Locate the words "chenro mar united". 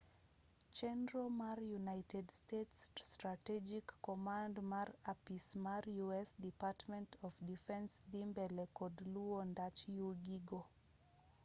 0.77-2.25